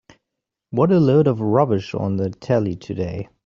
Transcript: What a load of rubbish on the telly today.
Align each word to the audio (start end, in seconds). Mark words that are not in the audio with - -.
What 0.71 0.91
a 0.91 0.99
load 0.99 1.27
of 1.27 1.41
rubbish 1.41 1.93
on 1.93 2.15
the 2.15 2.31
telly 2.31 2.75
today. 2.75 3.29